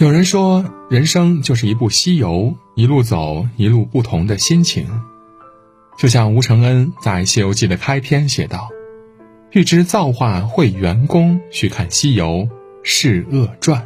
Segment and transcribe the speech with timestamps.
[0.00, 4.88] 有人说，人生就是一部西游，一路走，一路不同的心情。
[5.98, 8.70] 就像吴承恩在《西游记》的开篇写道
[9.52, 12.48] ：“欲知造化会元功，须看《西游
[12.82, 13.82] 释厄传》。”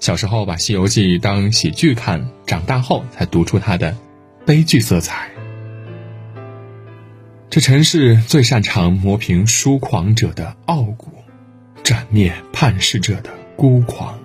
[0.00, 3.96] 小时候把《西游记》当喜剧看，长大后才读出它的
[4.44, 5.30] 悲剧色彩。
[7.48, 11.12] 这尘世最擅长磨平疏狂者的傲骨，
[11.84, 14.18] 斩灭叛世者的孤狂。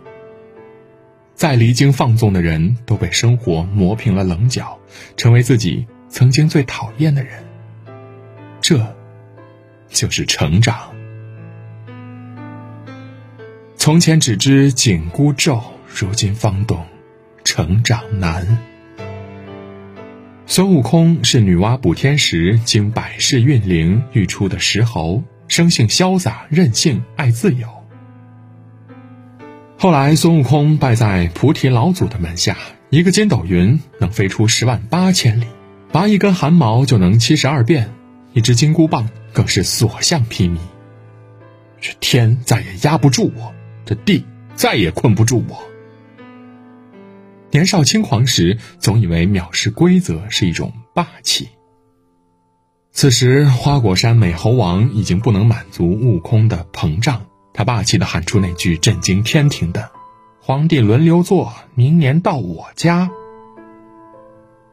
[1.38, 4.76] 再离经放纵的人都被生活磨平了棱角，
[5.16, 7.45] 成为自己曾经最讨厌的人。
[8.59, 8.95] 这，
[9.88, 10.76] 就是成长。
[13.76, 16.84] 从前只知紧箍咒，如今方懂
[17.44, 18.58] 成长难。
[20.48, 27.77] 孙悟空是女娲补天时经百世运灵育出的石猴，生性潇洒任性，爱自由。
[29.80, 32.58] 后来，孙悟空拜在菩提老祖的门下，
[32.89, 35.45] 一个筋斗云能飞出十万八千里，
[35.92, 37.94] 拔一根汗毛就能七十二变，
[38.33, 40.58] 一只金箍棒更是所向披靡。
[41.80, 43.53] 这天再也压不住我，
[43.86, 45.59] 这地再也困不住我。
[47.52, 51.50] 年少轻狂时，总以为藐视规则是一种霸气。
[52.92, 57.27] 此时，花果山美猴王已经不能满足悟空的膨胀。
[57.58, 59.89] 他霸气地喊出那句震惊天庭的
[60.39, 63.09] ：“皇帝轮流坐，明年到我家。”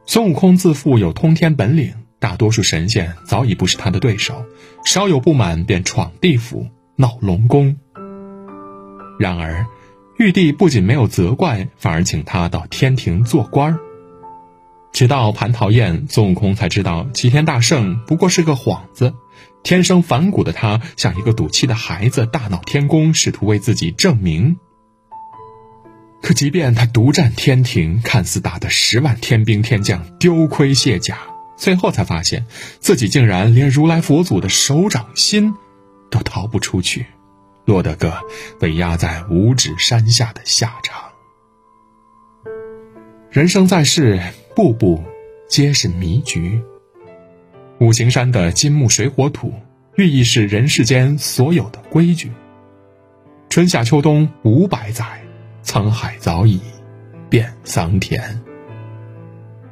[0.05, 4.45] 孙悟空自负有通天本领，大多数神仙早已不是他的对手，
[4.85, 7.75] 稍有不满便闯地府闹龙宫。
[9.19, 9.65] 然而，
[10.19, 13.81] 玉帝不仅没有责怪，反而请他到天庭做官儿。
[14.95, 19.13] 直到蟠桃宴，孙悟空才知道齐天大圣不过是个幌子。
[19.65, 24.57] 天生反骨的他，像一个赌气的孩子，大闹天宫，试图为自己证明。
[26.23, 31.19] 可即便他独占天庭，看似打得十万天兵天将丢盔卸甲，
[31.57, 32.47] 最后才发现
[32.79, 35.55] 自己竟然连如来佛祖的手掌心
[36.09, 37.07] 都逃不出去，
[37.65, 38.17] 落得个
[38.61, 41.03] 被压在五指山下的下场。
[43.31, 44.23] 人生在世，
[44.55, 45.03] 步步
[45.49, 46.61] 皆是迷局。
[47.81, 49.53] 五行山的金木水火土，
[49.97, 52.31] 寓意是人世间所有的规矩。
[53.51, 55.05] 春夏秋冬五百载，
[55.65, 56.61] 沧海早已
[57.29, 58.41] 变桑田。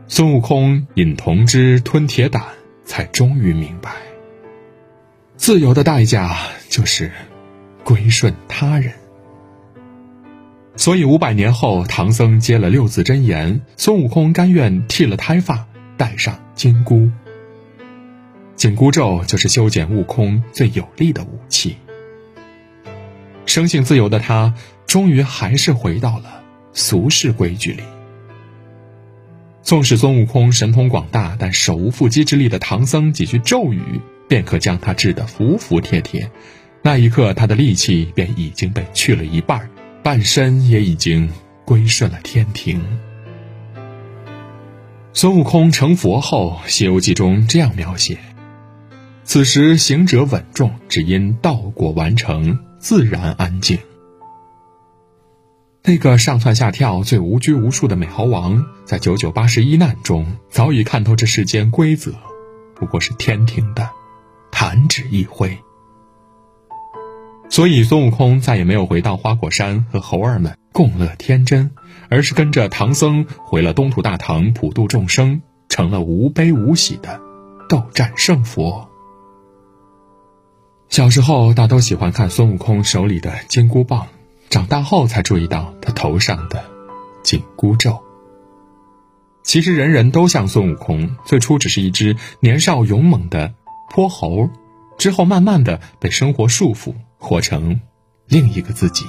[0.08, 2.42] 孙悟空饮铜汁吞铁胆，
[2.84, 3.92] 才终于明白，
[5.36, 6.36] 自由的代价
[6.68, 7.12] 就是
[7.84, 8.92] 归顺他人。
[10.74, 15.66] 所以五百年后，唐僧接了六字真言，孙悟空甘愿剃了胎发，
[15.96, 17.10] 戴上金箍。
[18.56, 21.76] 紧箍咒就是修剪悟空最有力的武器。
[23.44, 24.54] 生性自由的他，
[24.86, 27.82] 终于还是回到了俗世规矩里。
[29.62, 36.30] 纵使孙悟空神通广大，但手无缚鸡之力的唐僧几句咒语，便可将他治得服服帖帖。
[36.82, 39.68] 那一刻，他的力气便已经被去了一半，
[40.02, 41.30] 半身也已经
[41.64, 42.82] 归顺了天庭。
[45.12, 48.18] 孙悟空成佛后，《西游记》中这样描写。
[49.22, 53.78] 此时行者稳重，只因道果完成，自然安静。
[55.84, 62.12] 那个上蹿下跳、最无拘无束的美猴王，在九九八十一难中，早已看透这世间规则，
[62.74, 63.88] 不过是天庭的
[64.50, 65.56] 弹指一挥。
[67.52, 71.70] 所以孙悟空再也没有回到花果山和猴儿们共乐天真，
[72.08, 77.20] 而是跟着唐僧回了东土大唐，普度众生，成了无悲无喜的
[77.68, 78.88] 斗战胜佛。
[80.88, 84.06] 小时候，大都喜欢看孙悟空手里的金箍棒，
[84.48, 86.64] 长大后才注意到他头上的
[87.22, 88.02] 紧箍咒。
[89.42, 93.52] 其实，人人都像孙悟空，最初只是一只年少勇猛的
[93.90, 94.48] 泼猴，
[94.96, 97.80] 之后慢慢的被生活束缚，活成
[98.26, 99.06] 另一个自己。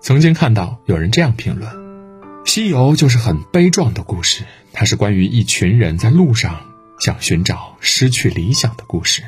[0.00, 1.70] 曾经看到有人这样评论
[2.46, 6.60] ：“西游就是很悲壮的故事，它是关于一群人在路上
[6.98, 9.22] 想寻找失去理想的故事。”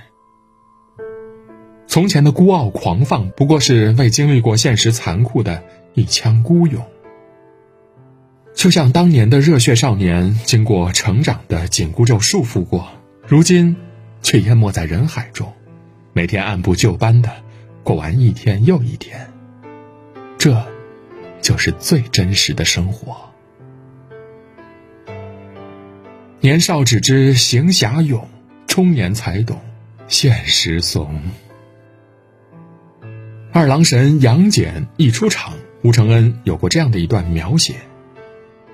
[1.86, 5.62] 从前的孤傲狂放，不过是未经历过现实残酷的
[5.92, 6.82] 一腔孤勇。
[8.54, 12.88] 就像当年的热血少年，经过成长的紧箍咒束缚过，
[13.26, 13.76] 如今
[14.22, 15.52] 却淹没在人海中，
[16.20, 17.30] 每天按部就班的
[17.82, 19.32] 过完一天又一天。
[20.36, 20.66] 这，
[21.40, 23.16] 就是最真实的生活。
[26.40, 28.28] 年少只知行侠勇，
[28.66, 29.58] 中年才懂
[30.08, 31.22] 现实怂。
[33.50, 37.76] 二郎神杨戬一出场，吴承恩有过这样的一段描写：“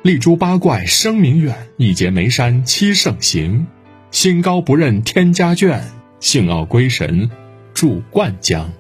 [0.03, 3.69] 立诛八怪声名远，一结眉山七圣行。
[4.11, 5.83] 心高不认天家眷，
[6.21, 7.31] 性傲归神
[7.75, 8.73] 住灌江。”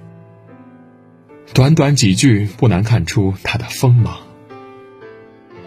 [1.54, 4.18] 短短几句，不难看出他的锋芒。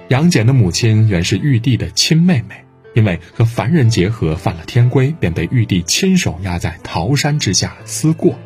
[0.10, 8.38] 杨戬的母亲原是玉帝的亲妹妹，因为和凡人结合犯了天规，便被玉帝亲手压在桃山之下思过。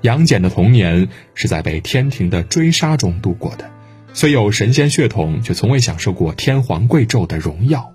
[0.00, 3.70] 杨戬的童年是在被天庭的追杀中度过的，
[4.12, 7.92] 虽有神仙血统，却从未享受过天皇贵胄的荣耀。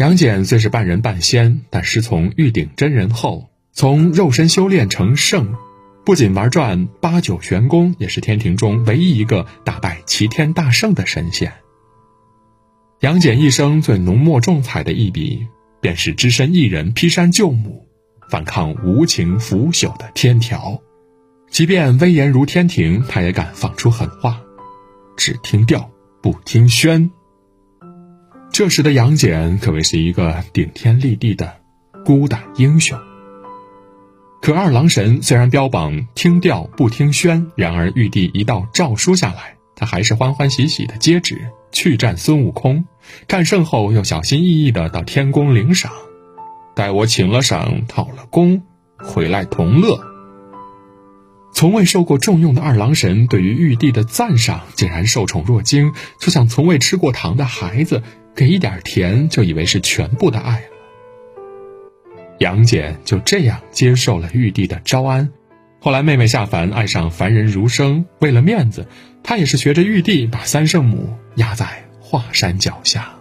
[0.00, 5.54] 杨戬虽是半人半仙，但师从玉鼎真人后，从肉身修炼成圣，
[6.06, 11.52] 不仅玩转八九玄功，也是天庭中唯一一个打败齐天大圣的神仙。
[13.00, 15.46] 杨戬一生最浓墨重彩的一笔，
[15.82, 17.86] 便是只身一人劈山救母，
[18.30, 20.80] 反抗无情腐朽的天条。
[21.50, 24.40] 即便威严如天庭，他也敢放出狠话，
[25.14, 25.90] 只听调
[26.22, 27.10] 不听宣。
[28.52, 31.56] 这时的杨戬可谓是一个顶天立地的
[32.04, 32.98] 孤胆英雄。
[34.42, 42.84] 可二郎神虽然标榜听调不听宣，然而玉帝一道诏书下来，他还是欢欢喜喜的接旨去战孙悟空。
[43.28, 45.92] 战胜后又小心翼翼的到天宫领赏，
[46.74, 48.62] 待我请了赏讨了功，
[48.98, 50.00] 回来同乐。
[51.52, 58.02] 从未受过重用的二郎神，对于玉帝的赞赏竟然受宠若惊，就像从未吃过糖的孩子，
[58.34, 60.66] 给一点甜就以为是全部的爱了。
[62.38, 65.30] 杨戬就这样接受了玉帝的招安。
[65.80, 68.86] 后来妹妹下凡，爱上凡人儒生，为了面子，
[69.22, 71.66] 他也是学着玉帝，把三圣母压在
[72.00, 73.14] 华山脚下。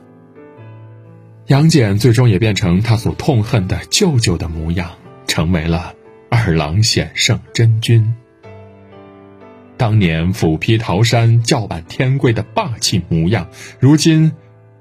[1.47, 4.91] 杨戬最终也变成他所痛恨的舅舅的模样，
[5.27, 5.93] 成为了。
[6.31, 8.13] 二郎显圣真君，
[9.77, 13.47] 当年斧劈桃山、叫板天规的霸气模样，
[13.79, 14.31] 如今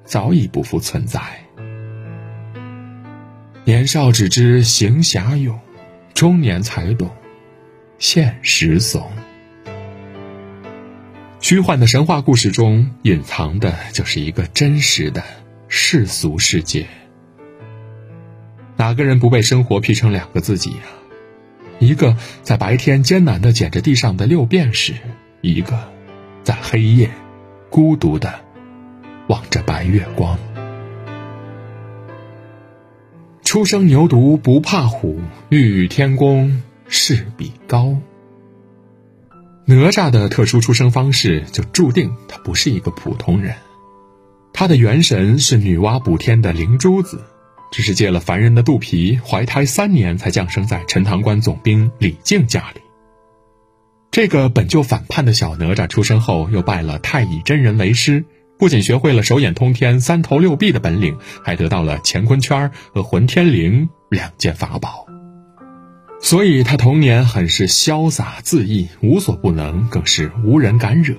[0.08, 1.20] 早已不复存在。
[3.64, 5.60] 年少只知行侠勇，
[6.14, 7.10] 中年才懂
[7.98, 9.06] 现实怂。
[11.40, 15.22] 虚幻的神话故事中，隐藏的就是一个真实的
[15.68, 16.86] 世俗世界。
[18.76, 20.82] 哪个人不被生活劈成两个自己呀？
[21.78, 24.94] 一个在白天艰难的捡着地上的六便士，
[25.42, 25.92] 一个
[26.44, 27.10] 在黑夜
[27.68, 28.40] 孤独的
[29.28, 30.38] 望着白月光。
[33.44, 37.96] 初生牛犊不怕虎，欲与天公试比高。
[39.64, 43.54] 哪吒的特殊出生方式就注定他不是一个普通人，
[44.52, 47.22] 他的元神是女娲补天的灵珠子。
[47.70, 52.80] 只是借了凡人的肚皮，怀胎三年才降生在陈塘关总兵李靖家里。
[54.10, 58.24] 这个本就反叛的小哪吒出生后，又拜了太乙真人为师，
[58.58, 65.06] 不仅学会了手眼通天、三头六臂的本领，还得到了乾坤圈和混天绫两件法宝。
[66.20, 71.14] 所以他童年很是潇洒恣意，无所不能，更是无人敢惹。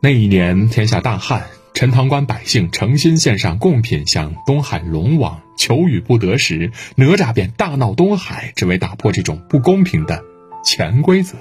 [0.00, 1.46] 那一年天下大旱。
[1.74, 10.24] 陈塘关百姓诚心献上贡品向东海龙王求雨不得时，哪吒便大闹东海，只为打破这种不公平的
[10.64, 11.36] 潜规则。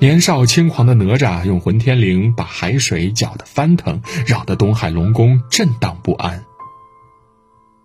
[0.00, 6.44] 年少轻狂的哪吒用混天绫把海水搅得翻腾，扰得东海龙宫震荡不安。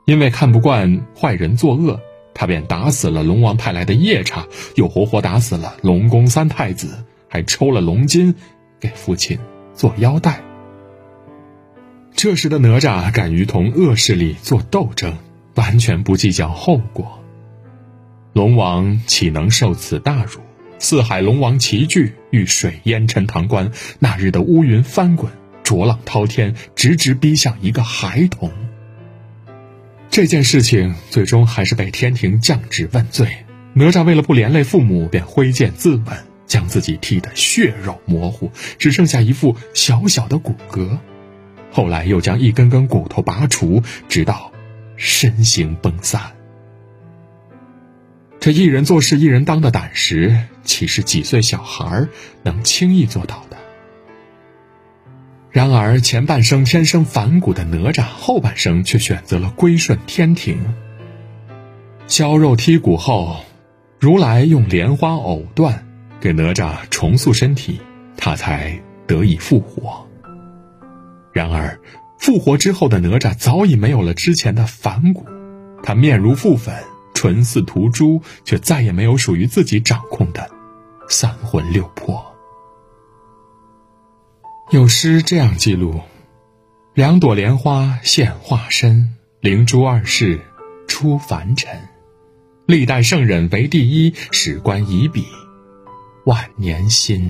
[0.06, 2.00] 因为看不惯坏人作恶，
[2.36, 8.36] 他便打死了龙王派来的夜叉，又活活打死了龙宫三太子，还抽了龙筋
[8.80, 9.40] 给父亲。
[9.74, 10.40] 做腰带。
[12.14, 15.18] 这时的哪吒敢于同恶势力做斗争，
[15.56, 17.20] 完全不计较后果。
[18.34, 20.42] 龙王岂能受此大辱？
[20.84, 23.72] 四海龙王齐聚，遇水淹陈塘关。
[24.00, 25.32] 那日的乌云翻滚，
[25.64, 28.52] 浊浪滔天，直直逼向一个孩童。
[30.10, 33.30] 这件事情最终还是被天庭降旨问罪。
[33.72, 36.18] 哪吒为了不连累父母，便挥剑自刎。
[36.48, 41.00] 将自己剃得血肉模糊，只剩下一副小小的骨骼。
[41.72, 44.52] 后来又将一根根骨头拔除，直到
[44.98, 46.34] 身形崩散。
[48.42, 52.08] 这一人做事一人当的胆识，岂是几岁小孩
[52.44, 53.58] 能轻易做到的？
[55.52, 60.60] 然而前半生天生反骨的哪吒，后半生却选择了归顺天庭。
[62.08, 63.38] 削肉剔骨后，
[64.00, 65.88] 如来用莲花藕断。
[66.20, 67.82] 给哪吒重塑身体，
[68.16, 70.08] 他才得以复活。
[71.34, 71.78] 然而，
[72.18, 75.26] 复活之后的哪吒早已没有了之前的反骨，
[75.84, 76.74] 他面如覆粉，
[77.14, 80.50] 唇似涂朱，却再也没有属于自己掌控的
[81.14, 82.26] 三魂六魄。
[84.72, 86.02] 有诗这样记录
[86.96, 90.42] ：“两朵莲花现化身，灵珠二世
[90.88, 91.88] 出凡尘。
[92.66, 95.24] 历代圣人为第一，史官以笔
[96.26, 97.30] 万年新。”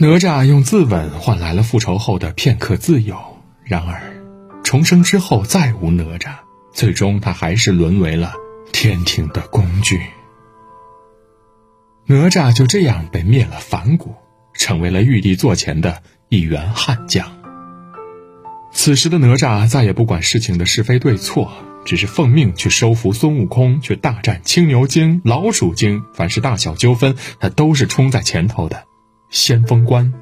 [0.00, 3.16] 哪吒用自刎换来了复仇后的片刻自由，
[3.62, 4.02] 然而，
[4.64, 6.34] 重生之后再无哪吒，
[6.72, 8.32] 最终他还是沦为了
[8.72, 10.00] 天庭的工具。
[12.06, 14.14] 哪吒就这样被灭了反骨。
[14.54, 17.38] 成为了玉帝座前的一员悍将。
[18.70, 21.50] 此时的哪吒再也不管事情的是非对错，
[21.86, 26.02] 只是奉命去收服孙悟空，去大战青牛精、老鼠精。
[26.12, 28.84] 凡是大小纠纷，他都是冲在前头的
[29.30, 30.12] 先锋官。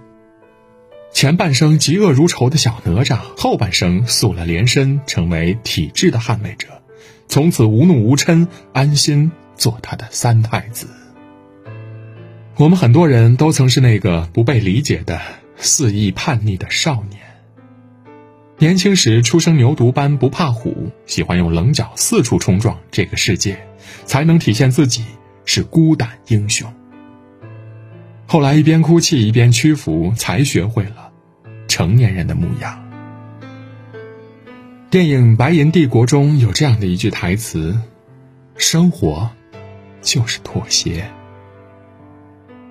[1.13, 6.69] 前半生嫉恶如仇的小哪吒，后半生塑了连身，成为体制的捍卫者，
[7.27, 10.87] 从此无怒无嗔，安心做他的三太子。
[12.61, 15.19] 我们很多人都曾是那个不被理解的
[15.57, 17.23] 肆意叛逆的少年。
[18.59, 23.67] 年轻时初生牛犊般不怕虎，喜欢用棱角四处冲撞这个世界，
[24.05, 25.07] 才能体现自己
[25.47, 26.71] 是孤胆英雄。
[28.27, 31.11] 后来一边哭泣一边屈服，才学会了
[31.67, 32.85] 成年人的模样。
[34.91, 37.81] 电影《白银帝国》中有这样的一句台词
[38.59, 39.31] ：“生活
[40.03, 41.11] 就是妥协。”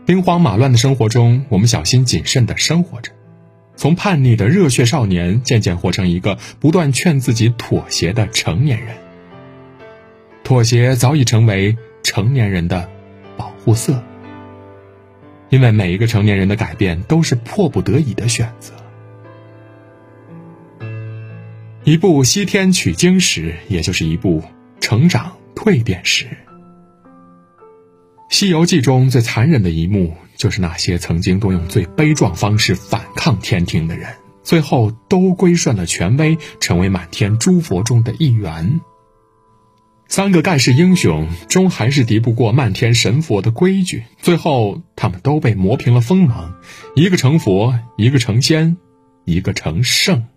[0.09, 3.11] 兵荒马乱的生活中，我们小心谨慎的生活着，
[3.75, 8.97] 从叛逆的热血少年渐渐活成一个不断劝自己妥协的成年人。
[10.43, 12.89] 妥协早已成为成年人的
[13.37, 14.03] 保护色，
[15.49, 18.73] 因为每一个成年人的改变都是迫不得已的选择。
[21.83, 24.41] 一部西天取经史，也就是一部
[24.79, 26.25] 成长蜕变史。
[28.29, 34.07] 《西游记》中最残忍的一幕，就是那些曾经都用最悲壮方式反抗天庭的人，
[34.43, 38.81] 最后都归顺了权威，成为满天诸佛中的一员。
[40.07, 46.53] 三个盖世英雄，终还是敌不过漫天神佛的规矩，最后他们都被磨平了锋芒，
[46.95, 48.77] 一个成佛，一个成仙，
[49.25, 50.27] 一个成圣。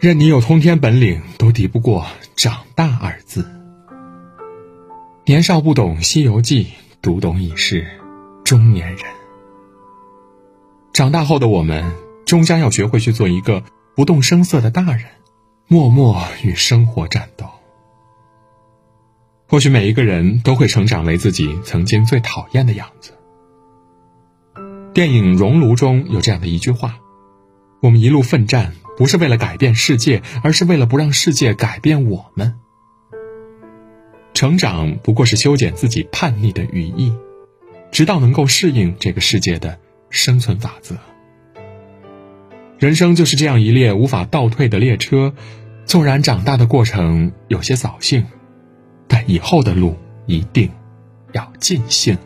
[0.00, 3.53] 任你有通天本领，都敌不过“长大”二字。
[5.26, 6.64] 年少不懂《西游记》，
[7.00, 7.86] 读懂已是
[8.44, 8.98] 中年人。
[10.92, 11.94] 长大后的我们，
[12.26, 13.64] 终将要学会去做一个
[13.96, 15.04] 不动声色的大人，
[15.66, 17.46] 默默与生活战斗。
[19.48, 23.12] 或许每一个人都会成长为自己曾经最讨厌的样子。
[24.92, 26.98] 电影《熔炉》中有这样的一句话
[27.80, 32.60] ：“我们一路奋战，不是为了改变世界，而是为了不让世界改变我们。”
[34.34, 37.14] 成长不过是修剪自己叛逆的羽翼，
[37.90, 39.78] 直到能够适应这个世界的
[40.10, 40.96] 生存法则。
[42.78, 45.32] 人生就是这样一列无法倒退的列车，
[45.86, 48.26] 纵然长大的过程有些扫兴，
[49.06, 50.68] 但以后的路一定
[51.32, 52.18] 要尽兴。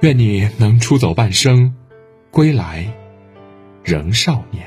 [0.00, 1.74] 愿你能出走半生，
[2.30, 2.90] 归来
[3.84, 4.66] 仍少年。